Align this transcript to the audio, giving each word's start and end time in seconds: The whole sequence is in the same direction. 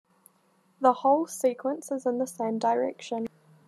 The 0.79 0.93
whole 0.93 1.27
sequence 1.27 1.91
is 1.91 2.07
in 2.07 2.17
the 2.17 2.25
same 2.25 2.57
direction. 2.57 3.27